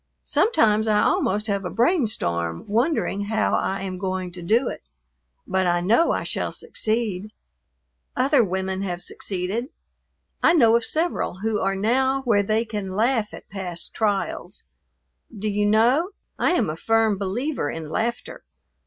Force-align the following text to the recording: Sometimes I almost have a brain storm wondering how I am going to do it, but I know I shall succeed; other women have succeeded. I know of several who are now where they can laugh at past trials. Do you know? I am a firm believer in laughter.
Sometimes 0.25 0.87
I 0.87 0.99
almost 0.99 1.45
have 1.45 1.63
a 1.63 1.69
brain 1.69 2.07
storm 2.07 2.65
wondering 2.67 3.25
how 3.25 3.53
I 3.53 3.83
am 3.83 3.99
going 3.99 4.31
to 4.31 4.41
do 4.41 4.67
it, 4.67 4.89
but 5.45 5.67
I 5.67 5.79
know 5.79 6.11
I 6.11 6.23
shall 6.23 6.51
succeed; 6.51 7.31
other 8.15 8.43
women 8.43 8.81
have 8.81 8.99
succeeded. 9.03 9.67
I 10.41 10.53
know 10.53 10.75
of 10.75 10.85
several 10.85 11.41
who 11.41 11.59
are 11.61 11.75
now 11.75 12.23
where 12.23 12.41
they 12.41 12.65
can 12.65 12.95
laugh 12.95 13.31
at 13.31 13.47
past 13.51 13.93
trials. 13.93 14.63
Do 15.37 15.47
you 15.47 15.67
know? 15.67 16.09
I 16.39 16.53
am 16.53 16.67
a 16.67 16.75
firm 16.75 17.19
believer 17.19 17.69
in 17.69 17.87
laughter. 17.91 18.43